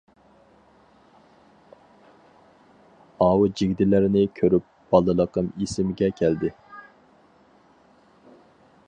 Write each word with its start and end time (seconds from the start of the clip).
ئاۋۇ 3.25 3.51
جىگدىلەرنى 3.61 4.25
كۆرۈپ 4.41 4.67
بالىلىقىم 4.95 5.55
ئېسىمگە 5.67 6.11
كەلدى. 6.23 6.53